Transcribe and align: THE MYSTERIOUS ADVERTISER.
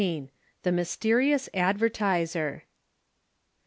THE 0.63 0.71
MYSTERIOUS 0.71 1.47
ADVERTISER. 1.53 2.63